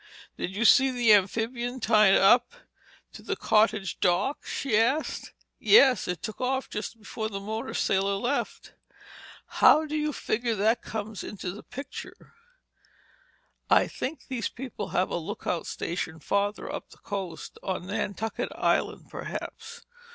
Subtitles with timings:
[0.35, 2.55] "Did you see the amphibian tied up
[3.13, 5.31] to the cottage dock?" she asked.
[5.59, 6.07] "Yes.
[6.07, 8.73] It took off just before the motor sailor left." "Just
[9.59, 12.33] how do you figure that it comes into the picture?"
[13.69, 19.83] "I think these people have a lookout stationed farther up the coast—on Nantucket Island, perhaps.